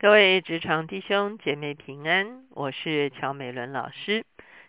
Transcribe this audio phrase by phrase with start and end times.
[0.00, 4.24] 各位职场弟兄姐妹平安，我是乔美伦老师。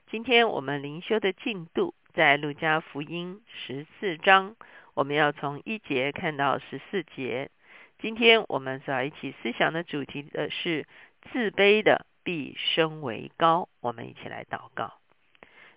[0.10, 4.56] 今天我们灵修的进度在路加福音十四章，
[4.96, 7.52] 我们要从一节看到十四节。
[8.00, 10.88] 今天我们所要一起思想的主题的是
[11.32, 13.70] 自卑的必升为高。
[13.82, 14.94] 我们一起来祷告，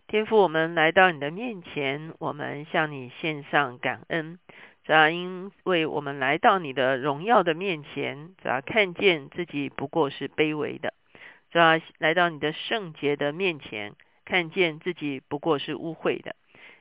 [0.07, 4.39] 天父，我们来到你的面前，我们向你献上感恩。
[4.85, 10.91] 主要因为我们来到你的荣耀的面前，主要看见自己不过是卑微的；
[11.53, 16.33] 主要来到你的圣洁的面前，看见自己不过是污秽的；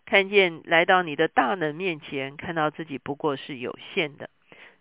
[0.05, 4.31] 看见来到你的大能面前，看到自己不过是有限的。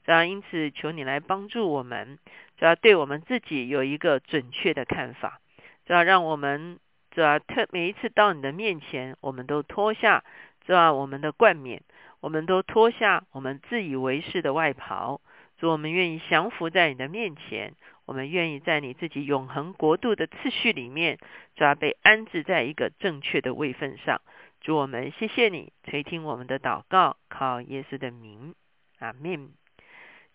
[0.02, 2.18] 主要因此，求你来帮助我们，
[2.56, 5.40] 主要对我们自己有一个准确的看法，
[5.84, 6.78] 主要让我们
[7.10, 10.24] 主要特每一次到你的面前，我们都脱下
[10.66, 11.82] 主要我们的冠冕。
[12.20, 15.20] 我们都脱下我们自以为是的外袍，
[15.58, 17.74] 主，我们愿意降服在你的面前，
[18.04, 21.18] 我们愿意在你自己永恒国度的次序里面，
[21.56, 24.20] 主要被安置在一个正确的位份上。
[24.60, 28.54] 主，我们谢谢你垂听我们的祷告，靠耶稣的名，
[28.98, 29.50] 阿门。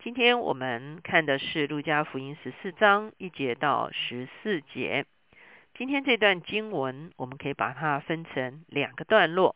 [0.02, 5.06] 今天我们看的是路加福音十四章一节到十四节。
[5.74, 9.54] 今天这段经文，我们可以把它分成两个段落。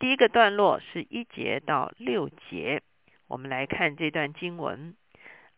[0.00, 2.80] 第一个段落是一节到六节，
[3.28, 4.96] 我们来看这段经文。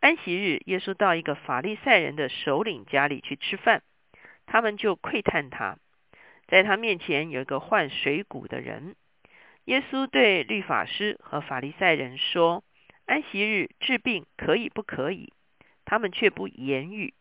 [0.01, 3.85] 安息日，耶稣到一个法利赛人的首领家里去吃饭，
[4.47, 5.79] 他们就窥探他，
[6.49, 8.97] 在他面前有一个患水谷的人。
[9.67, 12.65] 耶稣对律法师和法利赛人说
[13.07, 15.33] ：“安息日治病可以不可以？”
[15.87, 17.15] 他们却不言语。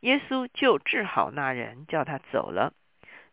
[0.00, 2.72] 耶稣就治好那人，叫他走了，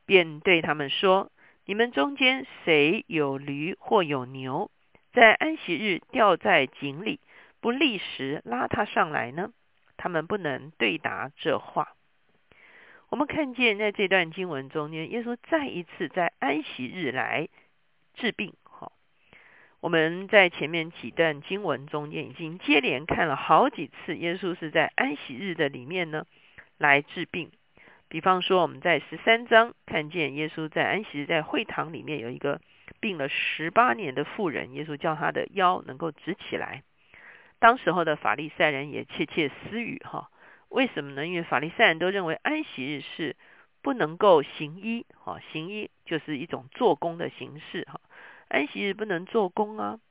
[0.05, 1.31] 便对他们说。
[1.65, 4.71] 你们中间谁有驴或有牛，
[5.13, 7.19] 在安息日掉在井里，
[7.59, 9.51] 不立时拉他上来呢？
[9.95, 11.95] 他们不能对答这话。
[13.09, 17.47] 我们看见在这段经文中间，耶稣再一次在安息日来
[18.15, 18.53] 治病。
[18.63, 18.91] 哈，
[19.81, 26.25] 我们在前面几段经文中间已经接连看了好几次，耶稣是在安息日的里面呢
[26.77, 27.51] 来治病。
[28.11, 32.59] 比方说，我们在十三章看见耶稣在安息日在会堂里面有一个
[32.99, 36.83] 病了十八年的妇人，耶稣叫他的腰能够直起来。
[37.59, 40.29] 当时候的法利赛人也窃窃私语哈，
[40.67, 41.25] 为什么呢？
[41.25, 43.37] 因为法利赛人都认为安息日是
[43.81, 48.01] 不能够行医哈，行医就是一种做工的形式哈，
[48.49, 50.01] 安息日不能做工啊。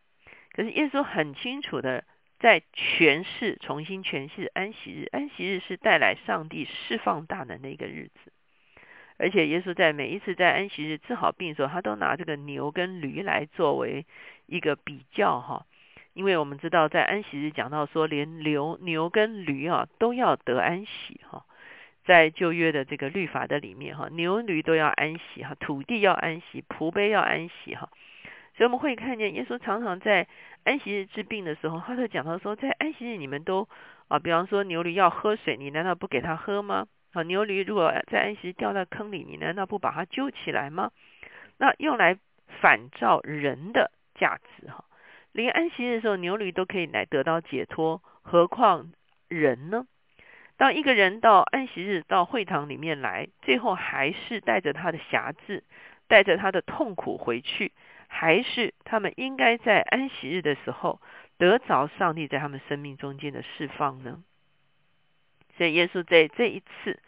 [0.52, 2.04] 可是耶稣很清楚的。
[2.40, 8.32] 在诠释重新诠释安息日，安息日是带来上帝释放大能的一个日子。
[9.18, 14.06] 而且耶稣在每一次在安息日治好病的时候，他都拿这个牛跟驴来作为
[14.46, 15.66] 一个比较哈。
[16.14, 21.44] 因为我们知道在安息日讲到说，连牛牛跟驴啊都要得安息哈。
[22.06, 27.90] 在旧约的这个律法的里面哈，牛驴都要安息哈，土地要安息，仆卑要安息哈。
[28.60, 30.28] 所以我们会看见耶稣常常在
[30.64, 33.66] 安息日治病的时候，他就讲到说，在安息日你们都
[34.08, 36.86] 啊，比方说牛驴要喝水，你难道不给他喝吗？
[37.14, 40.90] 啊，牛驴如果在安息日掉到坑里，你难道不把它揪起来吗？
[41.56, 42.18] 那用来
[42.60, 44.84] 反照人的价值哈，
[45.32, 48.92] 连安息日的时候牛驴都可以来得到解脱，何况
[49.30, 49.86] 人呢？
[50.58, 55.64] 当一个人到安息日到会堂里面来，最后还是带着他的瑕疵，
[56.08, 57.72] 带着他的痛苦回去。
[58.12, 61.00] 还是他们应该在安息日的时候
[61.38, 64.22] 得着上帝在他们生命中间的释放呢？
[65.56, 67.00] 所以耶稣在这一次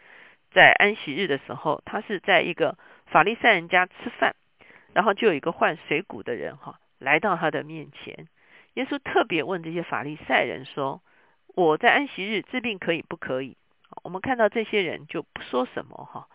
[0.51, 4.35] 在安息日的时候，他是在一个法利赛人家吃饭，
[4.93, 8.27] 然后就有一个患水谷的人哈来到他的面前。
[8.75, 11.03] 耶稣特别问这些法利赛人说
[11.53, 13.57] ：“我在安息日治病可以不可以？”
[14.03, 16.27] 我们看到这些人就不说什么哈。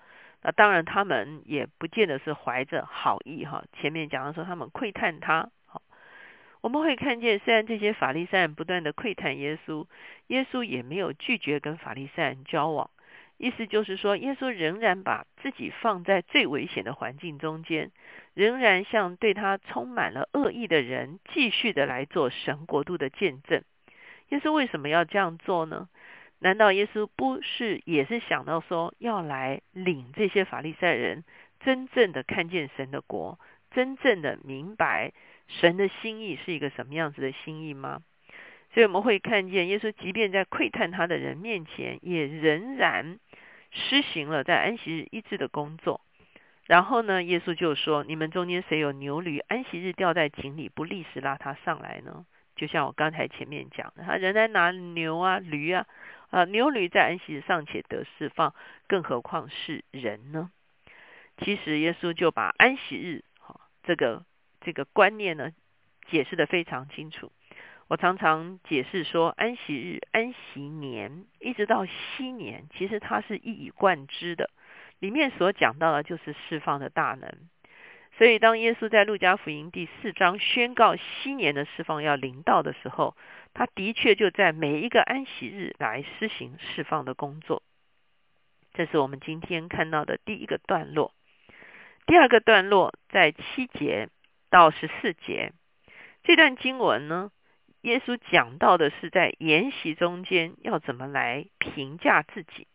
[0.43, 3.65] 那当然，他们也不见得是怀着好意哈。
[3.73, 5.83] 前面讲的说他们窥探他，好，
[6.61, 9.87] 我们会看见，虽然这些法利赛人不断的窥探耶稣，
[10.29, 12.91] 耶稣也没有拒绝跟法利赛人交往。
[13.37, 17.93] 意思就是说，耶稣仍然把自己放在最危险的环境中间，
[18.35, 23.63] 仍然向对他充满了恶意的人继续的来做神国度的见证。
[24.31, 25.89] 耶稣为什么要这样做呢？
[26.41, 31.25] 难道耶稣不是也是想到说要来领这些法利赛人
[31.61, 33.39] 真正的看见神的国，
[33.71, 35.13] 真正的明白
[35.49, 38.03] 神的心意是一个什么样子的心意吗？
[38.73, 43.19] 所以我们会看见耶稣即便在窥探他的人面前，也仍然
[43.71, 46.03] 施行了在安息日医治的工作。
[46.67, 52.27] 然后呢，耶稣就说：“你们中间谁有牛驴，安息日掉在井里，不立时拉他上来呢？”
[52.59, 55.87] 就像我刚才前面讲的，他仍然拿牛啊、驴啊，
[56.29, 58.53] 啊牛驴在安息日尚且得释放，
[58.89, 60.51] 更何况是人呢？
[61.39, 64.25] 其实耶稣就把安息日哈这个
[64.61, 65.53] 这个观念呢
[66.11, 67.31] 解释的非常清楚。
[67.87, 74.51] 我常常解释说，安息日、安息年一直到西年，其实它是一以贯之的。
[74.99, 77.33] 里面所讲到的就是释放的大能。
[78.19, 83.17] 所以，当耶稣在路加福音第四章宣告西年的释放要临到的时候，
[83.55, 87.63] 他的确就在每一个安息日来施行释放的工作。
[88.75, 91.15] 这是我们今天看到的第一个段落。
[92.07, 94.09] 第二个段落在七节
[94.51, 95.53] 到十四节，
[96.25, 97.31] 这段经文呢，
[97.83, 102.67] 耶稣讲到的是在筵席中间要怎么来评价自己。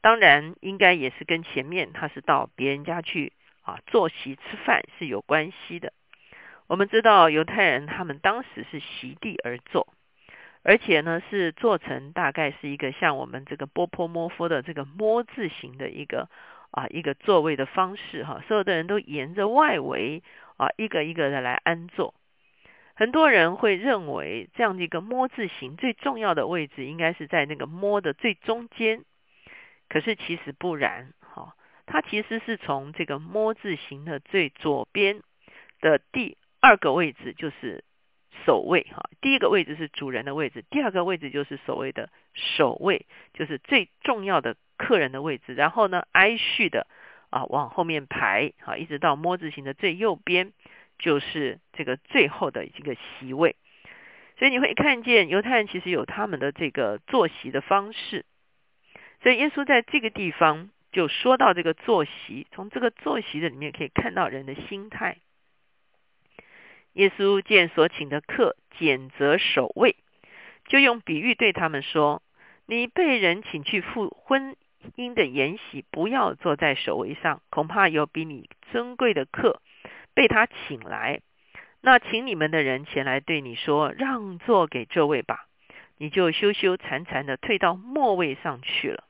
[0.00, 3.34] 当然，应该也是跟前面他是到别人家去。
[3.64, 5.92] 啊，坐席吃饭是有关系的。
[6.66, 9.88] 我们知道犹太人他们当时是席地而坐，
[10.62, 16.28] 而且呢是做成大概是一个像我们这个波波摩夫的这个“摸”字形的一个
[16.70, 18.42] 啊一个座位的方式哈。
[18.48, 20.22] 所有的人都沿着外围
[20.56, 22.14] 啊一个一个的来安坐。
[22.94, 29.04] 很多人会认为这样的一个“摸”字形最重要的位置应该是在那个“摸”的最中间，
[29.88, 31.12] 可是其实不然。
[31.86, 35.20] 它其实是从这个“摸”字形的最左边
[35.80, 37.84] 的第二个位置，就是
[38.46, 39.10] 首位哈。
[39.20, 45.54] 第一个位置是主人的位置，第二个位置就是所谓的首位，就是最重要的客人的位置。
[45.54, 46.86] 然后呢，挨序的
[47.28, 50.52] 啊往后面排啊，一直到“摸”字形的最右边，
[50.98, 53.56] 就是这个最后的一个席位。
[54.38, 58.24] 所以你会看见犹太人其实有他们的这个坐席的方式。
[59.22, 60.70] 所以耶稣在这个地方。
[60.94, 65.18] 就说到这个坐席，从这个坐席的里面可以看到人的心态。
[66.92, 69.96] 耶稣见所请的客拣择守卫，
[70.68, 72.22] 就用比喻对他们说
[72.66, 74.54] ：“你被人请去赴婚
[74.94, 79.60] 姻的筵席，不要坐在首位上，恐怕有比你尊贵的客
[80.14, 81.22] 被他请来。
[81.80, 85.48] 那请你们的人前来对你说：让座给这位吧，
[85.98, 89.02] 你就羞羞惭惭的退到末位上去了。”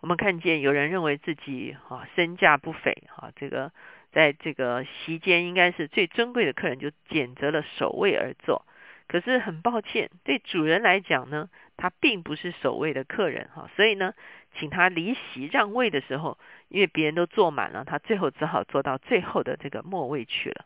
[0.00, 3.70] 我们看见有人认为自己啊身价不菲哈，这个
[4.12, 8.64] 在这个席间应该是最尊贵的客人，就拣择了首位而坐。
[9.08, 14.14] 可是很抱歉，对主人来讲呢，他并不是首位的客人哈，所以呢，
[14.54, 16.38] 请他离席让位的时候，
[16.68, 20.64] 因为别人都坐满了，他最后只好坐到最后的这个末位去了。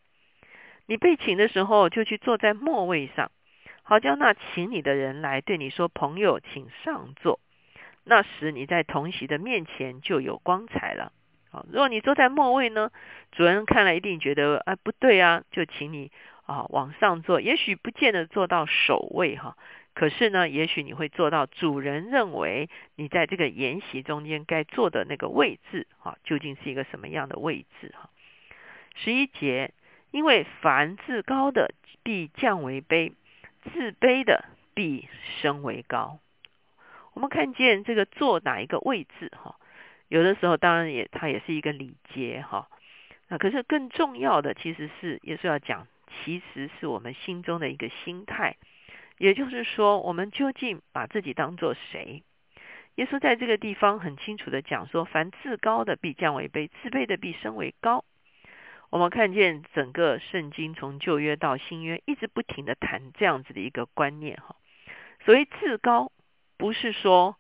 [0.87, 3.33] 你被请的时候，就去坐在末位上，
[3.83, 7.41] 好叫那请你的人来对你说：“朋友，请上座。”
[8.05, 11.13] 那时你在同席的面前就有光彩了。
[11.51, 12.91] 好，如果你坐在末位呢，
[13.33, 16.11] 主人看了一定觉得哎不对啊，就请你
[16.47, 17.41] 啊往上坐。
[17.41, 19.57] 也许不见得坐到首位哈，
[19.95, 28.11] 可是呢，也许你会坐到主人认为你在这个筵席中间该坐的那个位置哈，究竟是一个什么样的位置哈？
[28.97, 29.73] 十一节，
[30.11, 31.73] 因为凡自高的
[32.03, 33.13] 必降为卑，
[33.73, 35.09] 自卑的必
[35.41, 36.19] 升为高。
[37.15, 39.55] 我们看见这个坐哪一个位置哈，
[40.09, 42.69] 有的时候当然也它也是一个礼节哈，
[43.29, 48.57] 那可是更重要的其实是耶稣要讲，其实是我们心中的一个心态，
[49.17, 52.25] 也就是说我们究竟把自己当做谁？
[52.97, 58.05] 耶稣在这个地方很清楚的讲说，凡自高的必降为卑，自卑的必升为高。
[58.91, 64.57] 我们看见整个圣经从旧约到新约一直不停的谈这样子的一个观念哈，
[65.25, 66.11] 所谓自高。
[66.57, 67.37] 不是说，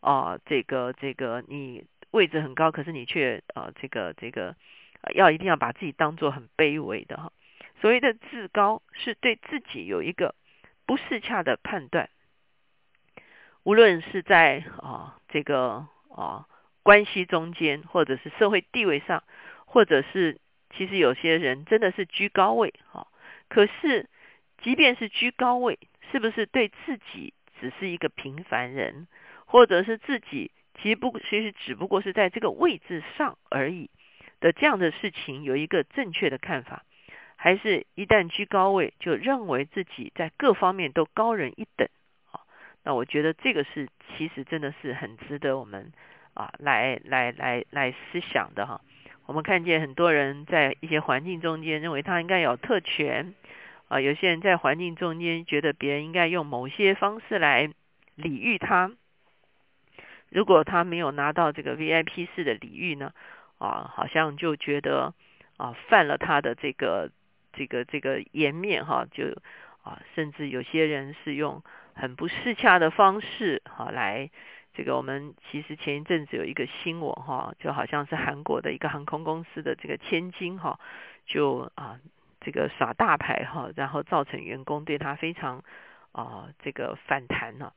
[0.00, 4.54] 啊，这个这个你位置很高，可是你却啊，这个这个
[5.14, 7.32] 要一定要把自己当做很卑微的哈。
[7.80, 10.34] 所谓的自高，是对自己有一个
[10.86, 12.10] 不适恰的判断。
[13.62, 16.46] 无论是在啊这个啊
[16.82, 19.22] 关系中间，或者是社会地位上，
[19.66, 20.40] 或者是
[20.76, 23.08] 其实有些人真的是居高位哈。
[23.48, 24.08] 可是
[24.62, 25.78] 即便是居高位，
[26.10, 27.32] 是不是对自己？
[27.60, 29.06] 只是一个平凡人，
[29.46, 30.50] 或者是自己
[30.80, 33.90] 其实不，其实只不过是在这个位置上而已
[34.40, 36.84] 的这样的事情，有一个正确的看法，
[37.36, 41.88] 还是一旦居高位，就认为自己在各方面都高人一等
[42.30, 42.40] 啊？
[42.84, 45.92] 那我觉得这个是其实真的是很值得我们
[46.34, 48.80] 啊来来来来思想的哈。
[49.26, 53.34] 我们看见很多人在一些环境中间认为他应该有特权。
[53.88, 57.70] 啊，有些人在环境中间觉得别人应该用某些方式来
[58.14, 58.92] 礼遇他，
[60.28, 63.12] 如果他没有拿到这个 VIP 式的礼遇呢，
[63.58, 65.14] 啊，好像就觉得
[65.56, 67.10] 啊犯了他的这个
[67.52, 69.24] 这个这个颜面哈，就
[69.82, 71.62] 啊，甚至有些人是用
[71.94, 74.30] 很不适恰的方式哈来。
[74.74, 80.78] 这个我们其实前一阵子有一个新闻哈，就好像是韩国的一个航空公司的这个千金哈，
[81.26, 81.98] 就啊
[82.48, 85.62] 这个耍大牌哈，然后造成员工对他非常
[86.12, 87.74] 啊这个反弹呢。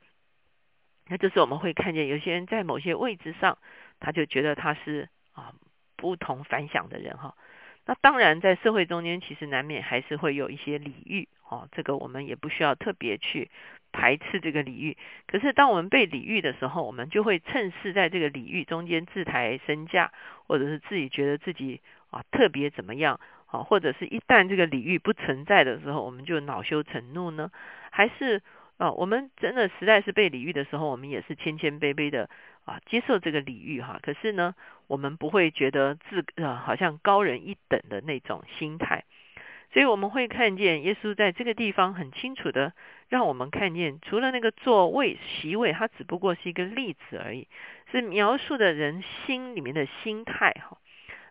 [1.10, 3.58] 那就是我们会看见有些人在某些位置上，
[4.00, 5.51] 他就觉得他是啊
[5.98, 7.36] 不同凡响的人哈。
[7.86, 13.51] 那当然在社会中间，其实难免还是会有一些礼遇哦，这个我们也不需要特别去。
[13.94, 14.96] 排斥这个礼遇，
[15.28, 20.13] 可是当我们被礼遇的时候，我们就会趁势在这个礼遇中间自抬身价，
[20.48, 23.20] 或者是自己觉得自己啊特别怎么样
[23.51, 27.51] 啊，或者是一旦这个礼遇不存在的时候，我们就恼羞成怒呢？
[27.91, 28.41] 还是
[28.77, 32.29] 啊，我们真的实在是被礼遇的时候，我们也是谦谦卑卑的
[32.65, 34.00] 啊接受这个礼遇哈？
[34.01, 34.55] 可是呢，
[34.88, 39.03] 我们不会觉得自呃好像高人一等的那种心态。
[39.74, 42.74] 所以我们会看见耶稣在这个地方很清楚的
[43.08, 47.48] 让我们看见，除了那个座位席位，它只不过是一个例子而已，
[47.91, 50.77] 是描述的人心里面的心态哈。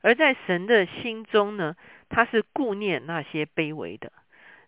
[0.03, 1.77] 而在神的心中呢，
[2.11, 4.13] 他是顾念那些卑微的，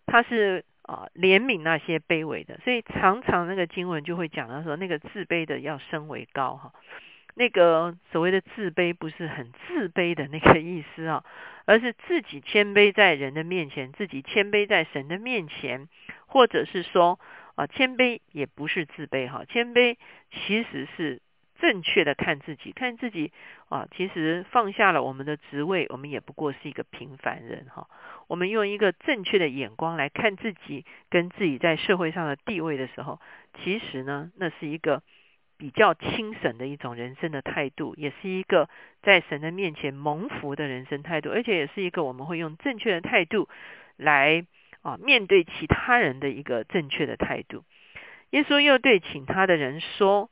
[0.07, 6.73] 他是啊怜悯那些卑微的，所以常常那个经文就会讲到说，那个自卑的要升为高哈。
[7.35, 11.25] 那个所谓的自卑，不是很自卑的那个意思啊，
[11.65, 15.89] 而是自己谦卑在人的面前，自己谦卑在神的面前，
[16.27, 17.19] 或者是说
[17.55, 19.97] 啊，谦卑也不是自卑哈，谦卑
[20.29, 21.22] 其实是
[21.63, 23.31] 正确的看自己，看自己
[23.69, 27.87] 啊，其实放下了我们的职位，我们也不过是一个平凡人哈。
[28.27, 33.21] 我们用一个正确的眼光来看自己跟自己在社会上的地位的时候，
[33.63, 35.01] 其实呢，那是一个。
[35.55, 38.67] 比较轻省的一种人生的态度，也是一个
[39.01, 43.47] 在神的面前蒙福的人生态度，而且也是一个我们会用正确的态度
[43.95, 44.45] 来
[44.81, 47.63] 啊面对其他人的一个正确的态度。
[48.31, 50.29] 耶稣又对请他的人说：“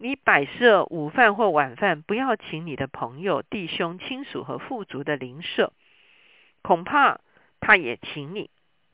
[0.00, 5.72] 你摆设午饭或晚饭，不要请你的朋友、弟兄、亲属和富足的邻舍，
[6.62, 7.20] 恐怕
[7.58, 8.48] 他也请你，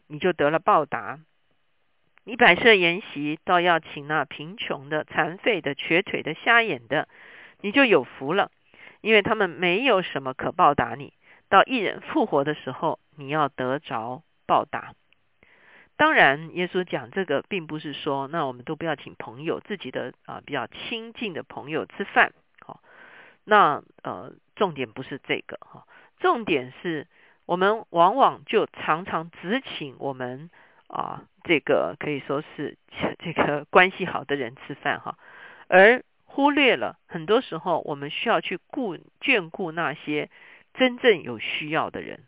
[0.07, 1.21] 你就得了报答。”
[2.27, 7.07] 你摆设筵席，倒要请那贫穷的、残废的、瘸腿的、瞎眼的，
[7.61, 8.51] 你就有福了，
[9.03, 11.13] 因为他们没有什么可报答你。
[11.51, 14.95] 到一人复活的时候，你要得着报答。
[15.97, 22.33] 当然，耶稣讲这个，并不是说那我们都不要请朋友、自己的啊比较亲近的朋友吃饭。
[22.61, 22.81] 好，
[23.45, 25.87] 那呃重点不是这个哈，
[26.19, 27.07] 重点是
[27.47, 30.51] 我们往往就常常只请我们。
[30.87, 32.77] 啊，这个可以说是
[33.19, 35.19] 这个关系好的人吃饭哈，
[35.67, 40.31] 而忽略了很多时候我们需要去顾眷顾那些
[40.75, 42.21] 真正有需要的人。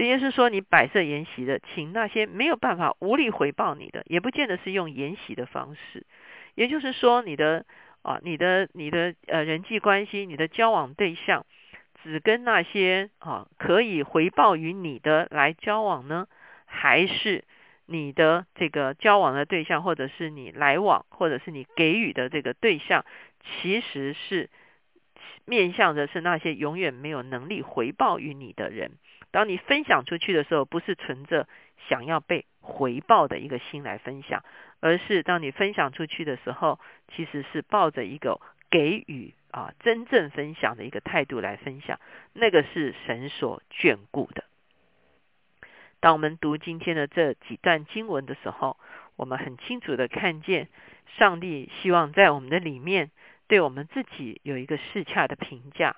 [0.00, 6.06] 所以耶稣说，你摆设筵席的，请那些没有办法无力回报你的，也不见得是用筵席的方式。
[6.54, 7.66] 也就是说，你的
[8.00, 11.44] 啊，你的你的呃人际关系，你的交往对象，
[12.02, 16.26] 只跟那些啊可以回报于你的来交往呢，
[16.64, 17.44] 还是？
[17.84, 23.04] 你的这个交往的对象，或者是你来往，或者是你给予的这个对象，
[23.44, 24.48] 其实是
[25.44, 28.92] 面向的是那些永远没有能力回报于你的人。
[29.30, 31.48] 当你分享出去的时候，不是存着
[31.88, 34.44] 想要被回报的一个心来分享，
[34.80, 36.78] 而是当你分享出去的时候，
[37.14, 42.00] 其实是抱着一个给予啊真正分享的一个态度来分享，
[42.32, 44.44] 那个是神所眷顾的。
[46.00, 48.78] 当我们读今天的这几段经文的时候，
[49.16, 50.68] 我们很清楚的看见，
[51.18, 53.10] 上帝希望在我们的里面
[53.48, 55.96] 对我们自己有一个适恰的评价。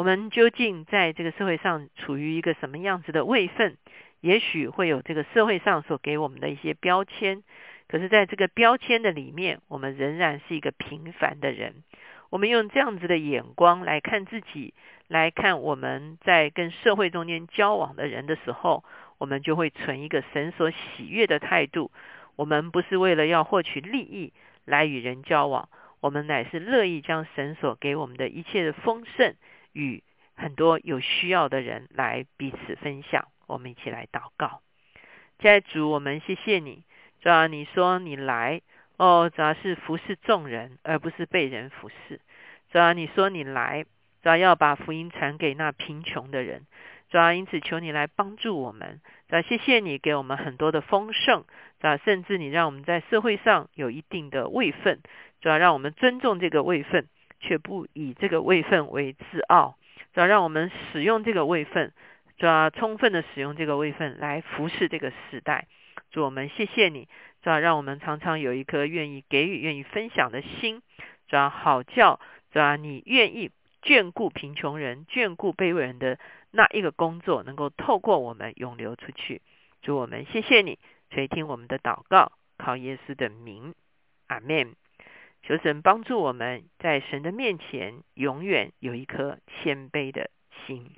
[0.00, 3.76] 我们究竟在这个社会上处于一个什么样子的位分？
[4.22, 7.42] 也许会有这个社会上所给我们的一些标签，
[7.86, 11.84] 可是在这个标签的里面，我们仍然是一个平凡的人。
[12.30, 14.72] 我们用这样子的眼光来看自己，
[15.06, 18.82] 来看我们在跟社会中间交往的人的时候。
[19.18, 21.90] 我们就会存一个神所喜悦的态度。
[22.36, 24.32] 我们不是为了要获取利益
[24.64, 25.68] 来与人交往，
[26.00, 29.34] 我们乃是乐意将神所给我们的一切的丰盛
[29.72, 30.02] 与
[30.34, 33.28] 很多有需要的人来彼此分享。
[33.46, 34.62] 我们一起来祷告，
[35.38, 36.84] 在主，我们谢谢你。
[37.20, 38.62] 主要你说你来
[38.96, 42.20] 哦，主要是服侍众人，而不是被人服侍。
[42.70, 43.84] 主要你说你来，
[44.22, 46.66] 主要要把福音传给那贫穷的人。
[47.10, 51.44] 主要因此求你来帮助我们，主要谢谢你给我们很多的丰盛，
[51.80, 55.00] 主要甚至你让我们在社会上有一定的位分，
[55.40, 57.08] 主要让我们尊重这个位分，
[57.40, 59.76] 却不以这个位分为自傲，
[60.12, 61.92] 主要让我们使用这个位分，
[62.38, 65.66] 主要充分的使用这个位分来服侍这个时代，
[66.10, 67.08] 主我们谢谢你，
[67.42, 70.82] 主要让我们常常有一颗愿意给予、愿意分享的心，
[71.28, 72.20] 主要好叫，
[72.52, 73.50] 主要你愿意
[73.82, 76.18] 眷顾贫穷人、眷顾卑微人的
[76.50, 79.40] 那一个工作，能够透过我们涌流出去。
[79.82, 80.78] 主我们谢谢你，
[81.10, 83.74] 垂听我们的祷告，靠耶稣的名，
[84.26, 84.74] 阿门。
[85.42, 90.30] 求神帮助我们在神的面前永远有一颗谦卑的
[90.66, 90.90] 心。